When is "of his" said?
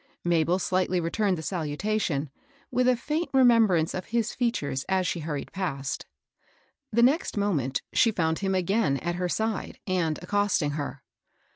3.93-4.33